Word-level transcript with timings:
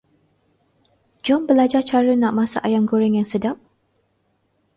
Jom 1.23 1.41
berlajar 1.47 1.81
cara 1.89 2.13
nak 2.17 2.31
masak 2.39 2.65
ayam 2.67 2.83
goreng 2.91 3.13
yang 3.21 3.27
sedap. 3.33 3.57